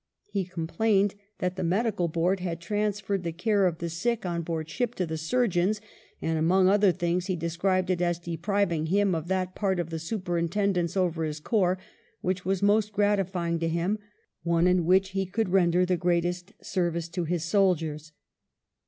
He 0.31 0.45
complained 0.45 1.13
that 1.37 1.57
the 1.57 1.63
Medical 1.63 2.07
Board 2.07 2.39
had 2.39 2.59
transferred 2.59 3.21
the 3.21 3.31
care 3.31 3.67
of 3.67 3.77
the 3.77 3.87
sick 3.87 4.25
on 4.25 4.41
board 4.41 4.67
ship 4.67 4.95
to 4.95 5.05
the 5.05 5.15
surgeons, 5.15 5.79
and 6.19 6.39
among 6.39 6.67
other 6.67 6.91
things 6.91 7.27
he 7.27 7.35
de 7.35 7.51
scribed 7.51 7.91
it 7.91 8.01
as 8.01 8.17
depriving 8.17 8.87
him 8.87 9.13
of 9.13 9.27
that 9.27 9.53
part 9.53 9.79
of 9.79 9.91
the 9.91 9.97
superin 9.99 10.49
tendence 10.49 10.97
over 10.97 11.23
his 11.23 11.39
corps 11.39 11.77
which 12.21 12.43
was 12.43 12.63
most 12.63 12.93
gratifying 12.93 13.59
to 13.59 13.67
him, 13.67 13.99
one 14.41 14.65
in 14.65 14.85
which 14.85 15.09
he 15.09 15.27
could 15.27 15.49
render 15.49 15.85
the 15.85 15.97
greatest 15.97 16.51
service 16.65 17.07
to 17.07 17.25
his 17.25 17.43
soldiers. 17.45 18.11